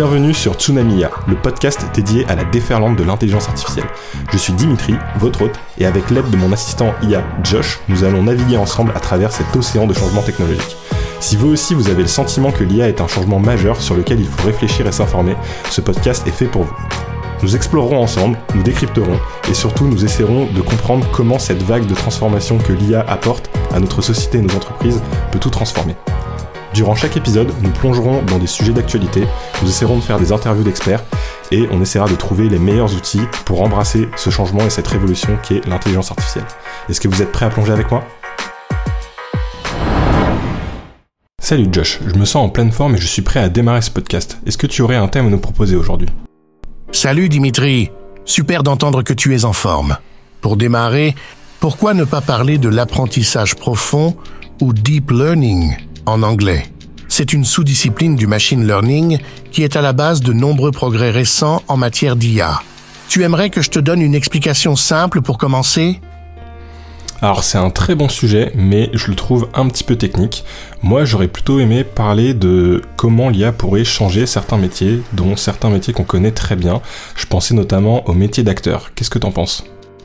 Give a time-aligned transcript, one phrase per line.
[0.00, 3.84] Bienvenue sur Tsunami IA, le podcast dédié à la déferlante de l'intelligence artificielle.
[4.32, 8.22] Je suis Dimitri, votre hôte, et avec l'aide de mon assistant IA Josh, nous allons
[8.22, 10.78] naviguer ensemble à travers cet océan de changements technologiques.
[11.20, 14.20] Si vous aussi vous avez le sentiment que l'IA est un changement majeur sur lequel
[14.20, 15.36] il faut réfléchir et s'informer,
[15.68, 16.76] ce podcast est fait pour vous.
[17.42, 19.20] Nous explorerons ensemble, nous décrypterons
[19.50, 23.78] et surtout nous essaierons de comprendre comment cette vague de transformation que l'IA apporte à
[23.78, 25.94] notre société et nos entreprises peut tout transformer.
[26.74, 29.26] Durant chaque épisode, nous plongerons dans des sujets d'actualité,
[29.60, 31.02] nous essaierons de faire des interviews d'experts
[31.50, 35.36] et on essaiera de trouver les meilleurs outils pour embrasser ce changement et cette révolution
[35.42, 36.44] qui est l'intelligence artificielle.
[36.88, 38.04] Est-ce que vous êtes prêt à plonger avec moi?
[41.42, 43.90] Salut Josh, je me sens en pleine forme et je suis prêt à démarrer ce
[43.90, 44.38] podcast.
[44.46, 46.08] Est-ce que tu aurais un thème à nous proposer aujourd'hui?
[46.92, 47.90] Salut Dimitri,
[48.24, 49.96] super d'entendre que tu es en forme.
[50.40, 51.16] Pour démarrer,
[51.58, 54.16] pourquoi ne pas parler de l'apprentissage profond
[54.60, 55.74] ou deep learning?
[56.06, 56.64] En anglais
[57.08, 59.18] C'est une sous-discipline du machine learning
[59.50, 62.62] qui est à la base de nombreux progrès récents en matière d'IA.
[63.08, 66.00] Tu aimerais que je te donne une explication simple pour commencer?
[67.22, 70.44] Alors c'est un très bon sujet, mais je le trouve un petit peu technique.
[70.82, 75.92] Moi j'aurais plutôt aimé parler de comment l'IA pourrait changer certains métiers, dont certains métiers
[75.92, 76.80] qu'on connaît très bien.
[77.16, 78.92] Je pensais notamment au métier d'acteur.
[78.94, 79.64] Qu'est-ce que t'en penses?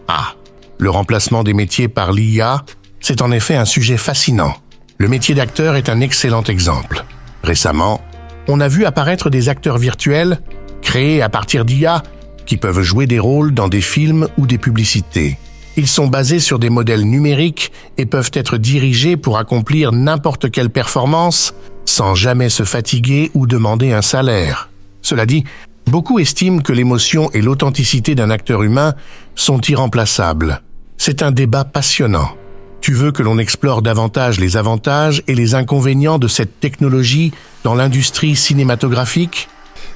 [0.10, 0.34] Ah,
[0.78, 2.66] le remplacement des métiers par l'IA,
[3.00, 4.54] c'est en effet un sujet fascinant.
[4.98, 7.04] Le métier d'acteur est un excellent exemple.
[7.44, 8.02] Récemment,
[8.48, 10.40] on a vu apparaître des acteurs virtuels,
[10.82, 12.02] créés à partir d'IA,
[12.46, 15.38] qui peuvent jouer des rôles dans des films ou des publicités.
[15.78, 20.70] Ils sont basés sur des modèles numériques et peuvent être dirigés pour accomplir n'importe quelle
[20.70, 24.70] performance sans jamais se fatiguer ou demander un salaire.
[25.02, 25.44] Cela dit,
[25.86, 28.94] beaucoup estiment que l'émotion et l'authenticité d'un acteur humain
[29.36, 30.62] sont irremplaçables.
[30.98, 32.30] C'est un débat passionnant.
[32.86, 37.31] Tu veux que l'on explore davantage les avantages et les inconvénients de cette technologie
[37.64, 39.49] dans l'industrie cinématographique?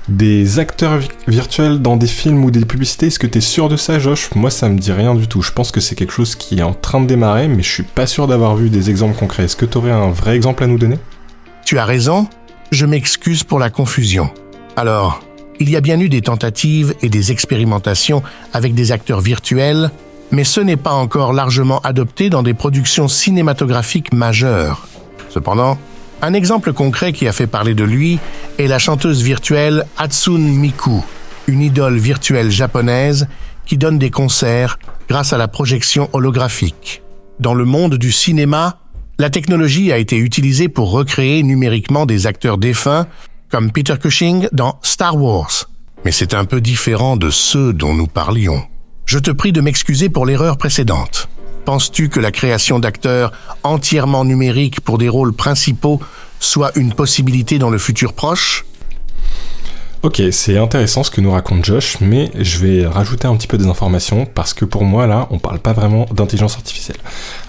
[0.08, 3.78] Des acteurs virtuels dans des films ou des publicités, est-ce que tu es sûr de
[3.78, 4.32] ça, Josh?
[4.34, 5.44] Moi, ça me dit rien du tout.
[5.44, 7.84] Je pense que c'est quelque chose qui est en train de démarrer, mais je suis
[7.84, 9.44] pas sûr d'avoir vu des exemples concrets.
[9.44, 10.98] Est-ce que tu aurais un vrai exemple à nous donner?
[11.66, 12.28] Tu as raison.
[12.72, 14.32] Je m'excuse pour la confusion.
[14.76, 15.22] Alors,
[15.60, 19.92] il y a bien eu des tentatives et des expérimentations avec des acteurs virtuels,
[20.32, 24.88] mais ce n'est pas encore largement adopté dans des productions cinématographiques majeures.
[25.30, 25.78] Cependant,
[26.22, 28.20] un exemple concret qui a fait parler de lui
[28.58, 31.04] est la chanteuse virtuelle Hatsune Miku,
[31.48, 33.28] une idole virtuelle japonaise
[33.66, 37.02] qui donne des concerts grâce à la projection holographique.
[37.40, 38.80] Dans le monde du cinéma,
[39.18, 43.08] la technologie a été utilisée pour recréer numériquement des acteurs défunts
[43.50, 45.70] comme Peter Cushing dans Star Wars.
[46.06, 48.64] Mais c'est un peu différent de ceux dont nous parlions.
[49.10, 51.30] Je te prie de m'excuser pour l'erreur précédente.
[51.66, 53.32] Penses-tu que la création d'acteurs
[53.64, 56.00] entièrement numériques pour des rôles principaux
[56.40, 58.66] soit une possibilité dans le futur proche?
[60.02, 63.58] Ok, c'est intéressant ce que nous raconte Josh, mais je vais rajouter un petit peu
[63.58, 66.96] des informations parce que pour moi là, on parle pas vraiment d'intelligence artificielle.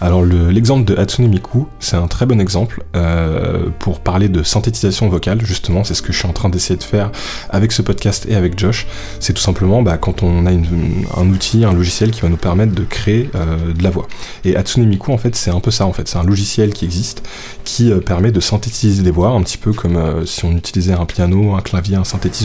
[0.01, 5.09] Alors l'exemple de Hatsune Miku, c'est un très bon exemple euh, pour parler de synthétisation
[5.09, 5.41] vocale.
[5.45, 7.13] Justement, c'est ce que je suis en train d'essayer de faire
[7.51, 8.89] avec ce podcast et avec Josh.
[9.21, 12.75] C'est tout simplement bah, quand on a un outil, un logiciel qui va nous permettre
[12.75, 14.09] de créer euh, de la voix.
[14.45, 15.87] Et Hatsune Miku, en fait, c'est un peu ça.
[15.87, 17.23] En fait, c'est un logiciel qui existe
[17.63, 21.07] qui euh, permet de synthétiser des voix, un petit peu comme si on utilisait un
[21.07, 22.40] piano, un clavier, un synthétiseur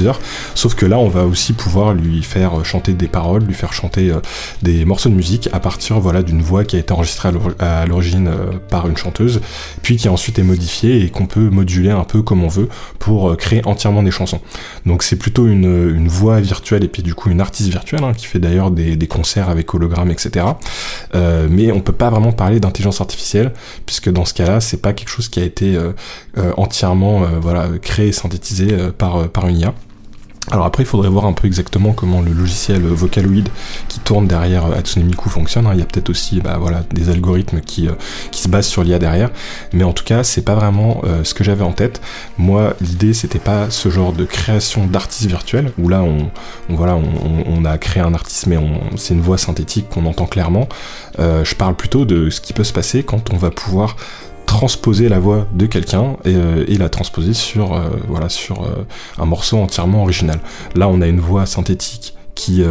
[0.56, 4.12] Sauf que là, on va aussi pouvoir lui faire chanter des paroles, lui faire chanter
[4.12, 4.20] euh,
[4.62, 7.30] des morceaux de musique à partir voilà d'une voix qui a été enregistrée
[7.60, 9.42] à l'origine euh, par une chanteuse,
[9.82, 12.70] puis qui ensuite est modifiée et qu'on peut moduler un peu comme on veut
[13.00, 14.42] pour euh, créer entièrement des chansons.
[14.86, 18.26] Donc c'est plutôt une, voix virtuelle et puis du coup une artiste virtuelle hein, qui
[18.26, 20.46] fait d'ailleurs des, concerts avec hologramme, etc.
[21.14, 23.54] mais on peut pas vraiment parler d'intelligence artificielle
[23.86, 25.78] puisque dans ce cas-là, c'est pas quelque chose qui a été
[26.58, 29.74] entièrement voilà créé et synthétisé par par une IA.
[30.52, 33.50] Alors après, il faudrait voir un peu exactement comment le logiciel Vocaloid
[33.88, 35.66] qui tourne derrière euh, Hatsune Miku fonctionne.
[35.66, 35.72] Hein.
[35.74, 37.94] Il y a peut-être aussi bah, voilà, des algorithmes qui, euh,
[38.32, 39.32] se basent sur l'IA derrière.
[39.74, 42.00] Mais en tout cas, c'est pas vraiment euh, ce que j'avais en tête.
[42.38, 46.30] Moi, l'idée, c'était pas ce genre de création d'artistes virtuels, où là, on,
[46.70, 48.58] voilà, on, a créé un artiste, mais
[48.96, 50.68] c'est une voix synthétique qu'on entend clairement.
[51.18, 53.96] je parle plutôt de ce qui peut se passer quand on va pouvoir
[54.56, 58.86] transposer la voix de quelqu'un et, euh, la transposer sur, euh, voilà, sur euh,
[59.18, 60.40] un morceau entièrement original.
[60.76, 62.66] Là, on a une voix synthétique qui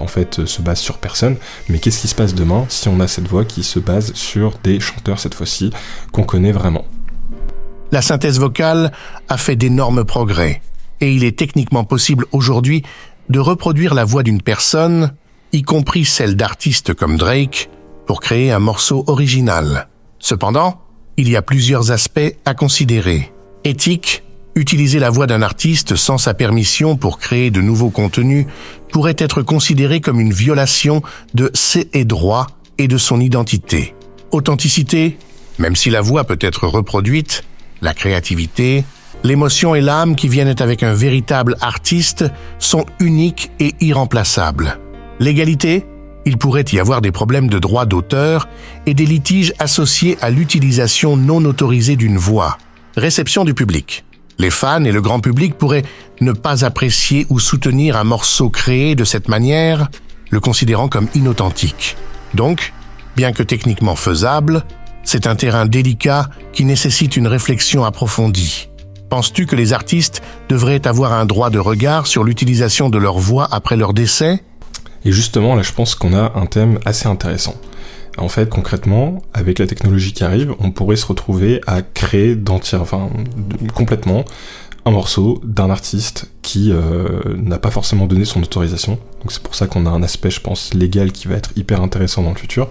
[0.00, 1.36] en fait se base sur personne,
[1.68, 4.54] mais qu'est-ce qui se passe demain si on a cette voix qui se base sur
[4.64, 5.70] des chanteurs cette fois-ci
[6.10, 6.84] qu'on connaît vraiment?
[7.92, 8.90] La synthèse vocale
[9.28, 10.62] a fait d'énormes progrès,
[11.00, 12.82] et il est techniquement possible aujourd'hui
[13.28, 15.12] de reproduire la voix d'une personne,
[15.52, 17.70] y compris celle d'artistes comme Drake,
[18.06, 19.86] pour créer un morceau original.
[20.18, 20.83] Cependant,
[21.16, 23.32] il y a plusieurs aspects à considérer.
[23.64, 24.24] Éthique,
[24.56, 28.46] Utiliser la voix d'un artiste sans sa permission pour créer de nouveaux contenus
[28.92, 31.02] pourrait être considéré comme une violation
[31.34, 32.46] de ses droits
[32.78, 33.94] et de son identité.
[34.30, 35.18] Authenticité,
[35.58, 37.42] même si la voix peut être reproduite,
[37.82, 38.84] la créativité,
[39.24, 42.24] l'émotion et l'âme qui viennent avec un véritable artiste
[42.60, 44.78] sont uniques et irremplaçables.
[45.18, 45.84] L'égalité,
[46.26, 48.48] il pourrait y avoir des problèmes de droit d'auteur
[48.86, 52.58] et des litiges associés à l'utilisation non autorisée d'une voix.
[52.96, 54.04] Réception du public.
[54.38, 55.84] Les fans et le grand public pourraient
[56.20, 59.88] ne pas apprécier ou soutenir un morceau créé de cette manière,
[60.30, 61.96] le considérant comme inauthentique.
[62.34, 62.72] Donc,
[63.16, 64.64] bien que techniquement faisable,
[65.04, 68.68] c'est un terrain délicat qui nécessite une réflexion approfondie.
[69.10, 73.46] Penses-tu que les artistes devraient avoir un droit de regard sur l'utilisation de leur voix
[73.52, 74.42] après leur décès?
[75.04, 77.54] Et justement, là, je pense qu'on a un thème assez intéressant.
[78.16, 82.80] En fait, concrètement, avec la technologie qui arrive, on pourrait se retrouver à créer d'entière,
[82.82, 83.10] enfin,
[83.74, 84.24] complètement
[84.86, 88.98] un morceau d'un artiste qui euh, n'a pas forcément donné son autorisation.
[89.20, 91.80] Donc c'est pour ça qu'on a un aspect, je pense, légal qui va être hyper
[91.80, 92.68] intéressant dans le futur,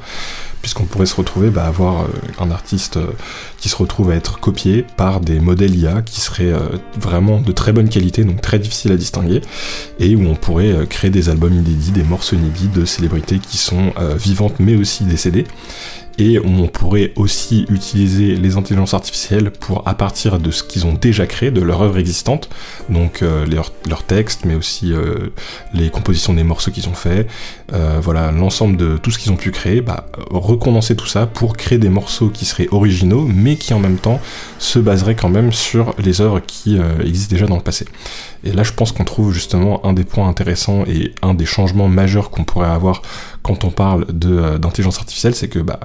[0.61, 2.07] puisqu'on pourrait se retrouver bah, à avoir euh,
[2.39, 3.07] un artiste euh,
[3.57, 6.53] qui se retrouve à être copié par des modèles IA qui seraient
[6.99, 9.41] vraiment de très bonne qualité, donc très difficile à distinguer,
[9.99, 13.93] et où on pourrait créer des albums inédits, des morceaux inédits de célébrités qui sont
[14.17, 15.45] vivantes mais aussi décédées
[16.17, 20.93] et on pourrait aussi utiliser les intelligences artificielles pour, à partir de ce qu'ils ont
[20.93, 22.49] déjà créé, de leur œuvre existante,
[22.89, 25.29] donc euh, leurs textes, mais aussi euh,
[25.73, 27.27] les compositions des morceaux qu'ils ont fait,
[27.73, 31.57] euh, voilà, l'ensemble de tout ce qu'ils ont pu créer, bah, recondenser tout ça pour
[31.57, 34.21] créer des morceaux qui seraient originaux, mais qui en même temps
[34.59, 37.85] se baseraient quand même sur les œuvres qui existent déjà dans le passé.
[38.43, 41.87] Et là, je pense qu'on trouve justement un des points intéressants et un des changements
[41.87, 43.01] majeurs qu'on pourrait avoir
[43.43, 45.81] quand on parle euh, d'intelligence artificielle, c'est que bah,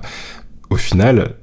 [0.71, 1.35] au final,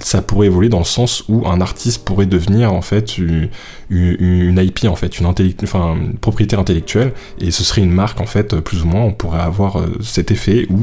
[0.00, 3.50] ça pourrait évoluer dans le sens où un artiste pourrait devenir en fait une,
[3.90, 5.26] IP en fait, une,
[5.62, 9.02] enfin, propriétaire intellectuelle et ce serait une marque en fait plus ou moins.
[9.02, 10.82] On pourrait avoir euh, cet effet où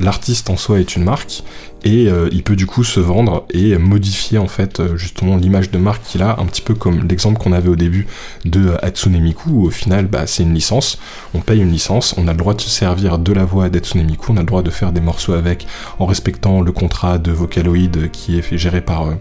[0.00, 1.42] l'artiste en soi est une marque
[1.84, 5.70] et euh, il peut du coup se vendre et modifier en fait euh, justement l'image
[5.70, 8.06] de marque qu'il a un petit peu comme l'exemple qu'on avait au début
[8.44, 10.98] de Hatsune Miku où au final bah, c'est une licence
[11.34, 14.04] on paye une licence on a le droit de se servir de la voix d'Hatsune
[14.04, 15.66] Miku on a le droit de faire des morceaux avec
[15.98, 19.14] en respectant le contrat de Vocaloid qui est géré par euh,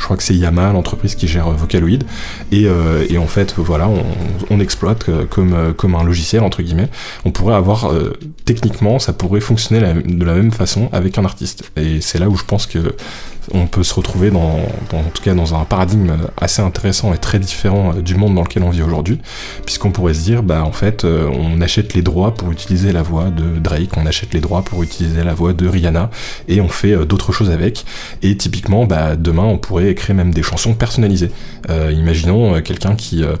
[0.00, 2.04] je crois que c'est Yama, l'entreprise qui gère Vocaloid.
[2.50, 3.88] Et, euh, et en fait, voilà,
[4.48, 6.88] on, exploite euh, comme, euh, comme un logiciel, entre guillemets.
[7.26, 7.92] On pourrait avoir,
[8.46, 11.70] techniquement, ça pourrait fonctionner de la même façon avec un artiste.
[11.76, 12.94] Et c'est là où je pense que
[13.52, 14.58] on peut se retrouver dans,
[14.92, 18.62] en tout cas dans un paradigme assez intéressant et très différent du monde dans lequel
[18.62, 19.20] on vit aujourd'hui,
[19.64, 23.30] puisqu'on pourrait se dire, bah en fait, on achète les droits pour utiliser la voix
[23.30, 26.10] de Drake, on achète les droits pour utiliser la voix de Rihanna,
[26.48, 27.84] et on fait d'autres choses avec.
[28.22, 31.30] Et typiquement, bah demain, on pourrait écrire même des chansons personnalisées.
[31.68, 33.36] Euh, imaginons euh, quelqu'un qui euh,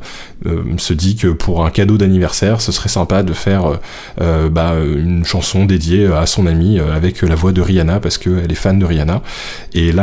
[0.76, 3.78] se dit que pour un cadeau d'anniversaire, ce serait sympa de faire
[4.18, 8.54] bah, une chanson dédiée à son ami avec la voix de Rihanna parce qu'elle est
[8.54, 9.22] fan de Rihanna.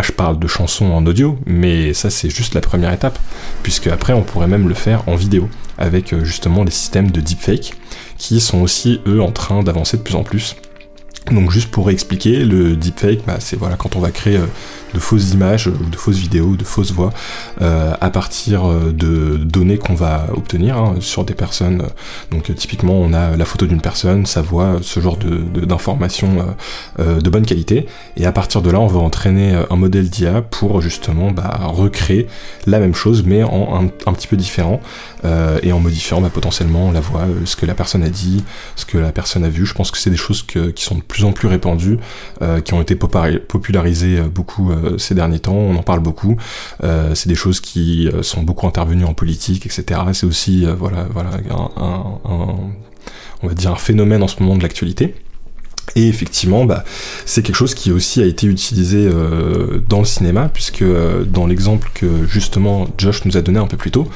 [0.01, 3.17] Je parle de chansons en audio, mais ça, c'est juste la première étape,
[3.63, 7.73] puisque après, on pourrait même le faire en vidéo avec justement les systèmes de deepfake
[8.17, 10.55] qui sont aussi eux en train d'avancer de plus en plus.
[11.31, 14.39] Donc juste pour expliquer, le deepfake, bah, c'est voilà quand on va créer
[14.93, 17.11] de fausses images, de fausses vidéos, de fausses voix
[17.61, 21.83] euh, à partir euh, de données qu'on va obtenir hein, sur des personnes.
[22.31, 26.55] Donc typiquement, on a la photo d'une personne, sa voix, ce genre de, d'informations
[26.99, 27.87] euh, de bonne qualité.
[28.15, 32.27] Et à partir de là, on va entraîner un modèle d'IA pour justement bah, recréer
[32.65, 34.79] la même chose, mais en un, petit peu différent
[35.23, 38.43] et en modifiant bah, potentiellement la voix, ce que la personne a dit,
[38.75, 39.65] ce que la personne a vu.
[39.65, 41.97] Je pense que c'est des choses qui sont de plus en plus répandues,
[42.63, 46.37] qui ont été popularisées beaucoup euh, ces derniers temps, on en parle beaucoup.
[46.83, 50.01] Euh, c'est des choses qui euh, sont beaucoup intervenues en politique, etc.
[50.13, 51.31] C'est aussi voilà, voilà,
[53.43, 55.15] on va dire un phénomène en ce moment de l'actualité.
[55.95, 56.83] Et effectivement, bah,
[57.25, 61.47] c'est quelque chose qui aussi a été utilisé euh, dans le cinéma, puisque euh, dans
[61.47, 64.07] l'exemple que justement Josh nous a donné un peu plus tôt,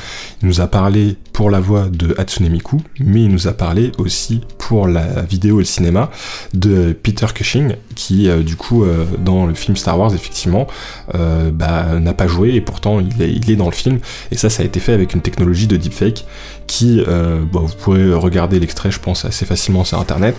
[0.41, 3.93] il nous a parlé pour la voix de Hatsune Miku, mais il nous a parlé
[3.97, 6.11] aussi pour la vidéo et le cinéma
[6.53, 8.85] de Peter Cushing, qui euh, du coup
[9.17, 10.67] dans le film Star Wars effectivement
[11.13, 13.99] bah, n'a pas joué et pourtant il est, dans le film.
[14.31, 16.25] Et ça, ça a été fait avec une technologie de deepfake
[16.67, 20.35] qui, bah, vous pourrez regarder l'extrait, je pense assez facilement sur Internet.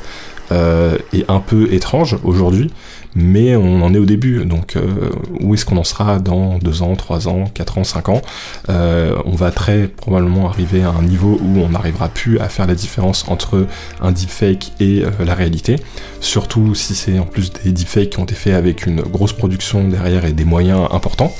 [1.13, 2.71] Est un peu étrange aujourd'hui,
[3.15, 4.45] mais on en est au début.
[4.45, 8.09] Donc euh, où est-ce qu'on en sera dans 2 ans, 3 ans, 4 ans, 5
[8.09, 8.23] ans?
[8.69, 12.67] Euh, On va très probablement arriver à un niveau où on n'arrivera plus à faire
[12.67, 13.67] la différence entre
[14.01, 15.77] un deepfake et euh, la réalité,
[16.21, 19.89] surtout si c'est en plus des deepfakes qui ont été faits avec une grosse production
[19.89, 21.35] derrière et des moyens importants.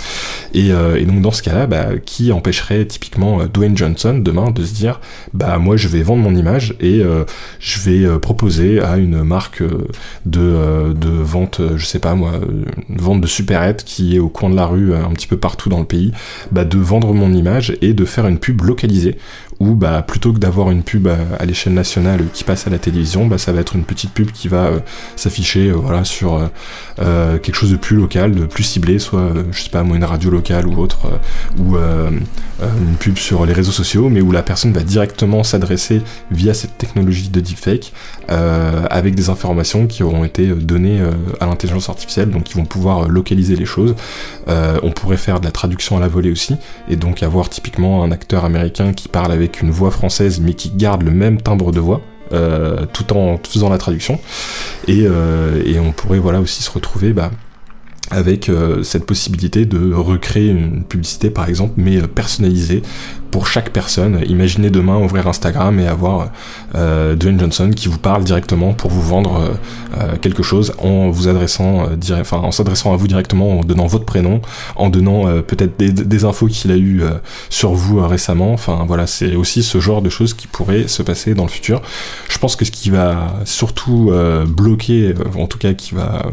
[0.55, 5.01] Et, donc dans ce cas-là, bah, qui empêcherait typiquement Dwayne Johnson demain de se dire
[5.35, 7.03] bah moi je vais vendre mon image et
[7.59, 9.63] je vais proposer à une marque
[10.27, 12.33] de, de vente je sais pas moi,
[12.89, 15.37] une vente de supérette qui est au coin de la rue, euh, un petit peu
[15.37, 16.13] partout dans le pays,
[16.51, 19.17] bah, de vendre mon image et de faire une pub localisée
[19.63, 23.27] où bah, plutôt que d'avoir une pub à, l'échelle nationale qui passe à la télévision,
[23.27, 24.81] bah, ça va être une petite pub qui va euh,
[25.17, 26.51] s'afficher voilà, sur
[26.97, 30.31] quelque chose de plus local, de plus ciblé, soit je sais pas moi une radio
[30.31, 31.07] locale ou autre,
[31.59, 36.55] ou une pub sur les réseaux sociaux, mais où la personne va directement s'adresser via
[36.55, 37.93] cette technologie de deepfake
[38.29, 41.01] avec des informations qui auront été données
[41.41, 43.95] à l'intelligence artificielle, donc ils vont pouvoir euh, localiser les choses.
[44.49, 46.57] Euh, on pourrait faire de la traduction à la volée aussi,
[46.89, 50.71] et donc avoir typiquement un acteur américain qui parle avec une voix française mais qui
[50.71, 52.01] garde le même timbre de voix.
[52.33, 54.19] Euh, tout en faisant la traduction
[54.89, 57.31] et, on pourrait voilà aussi se retrouver bah,
[58.13, 58.51] avec
[58.83, 62.83] cette possibilité de recréer une publicité par exemple mais personnalisée
[63.33, 64.21] pour chaque personne.
[64.29, 66.29] Imaginez demain ouvrir Instagram et avoir
[66.75, 69.49] euh, Dwayne Johnson qui vous parle directement pour vous vendre euh,
[69.99, 74.05] euh, quelque chose en vous adressant, enfin en s'adressant à vous directement, en donnant votre
[74.05, 74.43] prénom,
[74.77, 77.03] en donnant peut-être des, infos qu'il a eu
[77.49, 78.53] sur vous récemment.
[78.53, 81.81] Enfin voilà, c'est aussi ce genre de choses qui pourraient se passer dans le futur.
[82.29, 84.13] Je pense que ce qui va surtout
[84.47, 86.27] bloquer, en tout cas qui va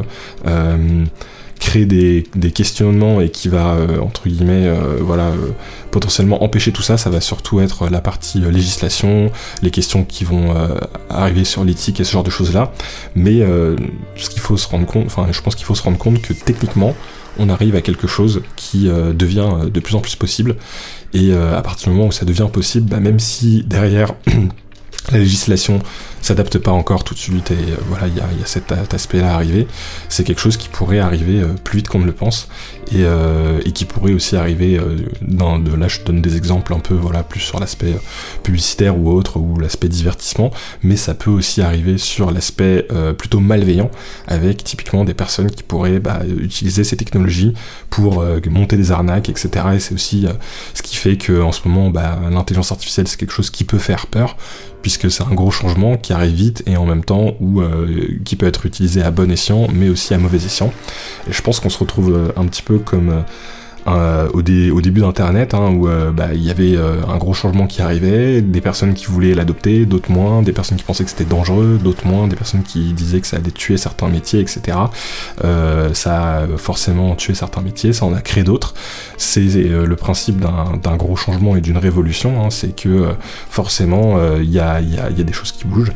[1.60, 4.68] créer des, questionnements et qui va entre guillemets
[5.00, 5.32] voilà
[5.90, 9.30] potentiellement empêcher tout ça, ça va surtout être la partie euh, législation,
[9.62, 10.68] les questions qui vont euh,
[11.08, 12.72] arriver sur l'éthique et ce genre de choses-là.
[13.14, 13.76] Mais euh,
[14.16, 16.32] ce qu'il faut se rendre compte, enfin, je pense qu'il faut se rendre compte que
[16.32, 16.94] techniquement,
[17.38, 20.56] on arrive à quelque chose qui devient de plus en plus possible.
[21.14, 24.14] Et à partir du moment où ça devient possible, bah, même si derrière
[25.12, 25.78] la législation
[26.20, 29.34] s'adapte pas encore tout de suite et euh, voilà il y a, cet, aspect-là à
[29.34, 29.66] arriver.
[30.08, 32.48] C'est quelque chose qui pourrait arriver euh, plus vite qu'on ne le pense
[32.92, 34.80] et, euh, qui pourrait aussi arriver
[35.22, 37.94] dans de là je donne des exemples un peu voilà plus sur l'aspect
[38.42, 40.50] publicitaire ou autre ou l'aspect divertissement,
[40.82, 42.86] mais ça peut aussi arriver sur l'aspect
[43.16, 43.90] plutôt malveillant
[44.26, 47.54] avec typiquement des personnes qui pourraient bah, utiliser ces technologies
[47.90, 49.50] pour monter des arnaques etc.
[49.74, 50.26] Et c'est aussi
[50.74, 53.78] ce qui fait que en ce moment bah, l'intelligence artificielle c'est quelque chose qui peut
[53.78, 54.36] faire peur
[54.82, 58.36] puisque c'est un gros changement qui arrive vite et en même temps ou euh, qui
[58.36, 60.72] peut être utilisé à bon escient mais aussi à mauvais escient.
[61.28, 63.24] Et je pense qu'on se retrouve euh, un petit peu comme
[63.86, 67.32] euh, euh, au, début d'Internet, hein, où euh, bah, il y avait euh, un gros
[67.32, 71.10] changement qui arrivait, des personnes qui voulaient l'adopter, d'autres moins, des personnes qui pensaient que
[71.10, 74.76] c'était dangereux, d'autres moins, des personnes qui disaient que ça allait tuer certains métiers, etc.
[75.92, 78.74] ça a forcément tué certains métiers, ça en a créé d'autres.
[79.16, 83.08] C'est le principe d'un gros changement et d'une révolution, hein, c'est que
[83.48, 85.92] forcément il y, a, y a des choses qui bougent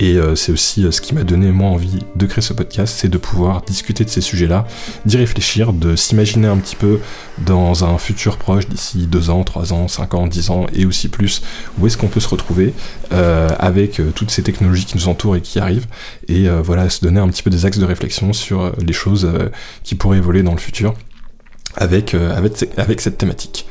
[0.00, 2.94] et euh, c'est aussi euh, ce qui m'a donné moi envie de créer ce podcast,
[2.96, 4.66] c'est de pouvoir discuter de ces sujets-là,
[5.06, 7.00] d'y réfléchir, de s'imaginer un petit peu
[7.38, 11.08] dans un futur proche, d'ici 2 ans, 3 ans, 5 ans, 10 ans et aussi
[11.08, 11.42] plus,
[11.78, 12.74] où est-ce qu'on peut se retrouver
[13.12, 15.86] euh, avec toutes ces technologies qui nous entourent et qui arrivent,
[16.28, 19.28] et voilà, se donner un petit peu des axes de réflexion sur les choses
[19.82, 20.94] qui pourraient évoluer dans le futur
[21.76, 23.66] avec, avec, avec cette thématique.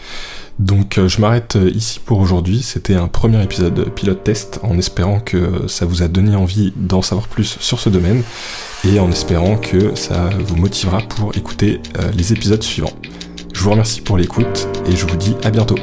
[0.60, 2.62] Donc euh, je m'arrête euh, ici pour aujourd'hui.
[2.62, 7.02] C'était un premier épisode pilote test en espérant que ça vous a donné envie d'en
[7.02, 8.24] savoir plus sur ce domaine
[8.84, 12.94] et en espérant que ça vous motivera pour écouter euh, les épisodes suivants.
[13.54, 15.76] Je vous remercie pour l'écoute et je vous dis à bientôt.